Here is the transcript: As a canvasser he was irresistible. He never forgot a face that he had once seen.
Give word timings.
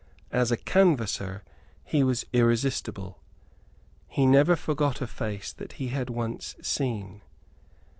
As 0.31 0.51
a 0.51 0.57
canvasser 0.57 1.43
he 1.83 2.03
was 2.03 2.25
irresistible. 2.33 3.19
He 4.07 4.25
never 4.25 4.55
forgot 4.55 4.99
a 4.99 5.05
face 5.05 5.53
that 5.53 5.73
he 5.73 5.89
had 5.89 6.09
once 6.09 6.55
seen. 6.59 7.21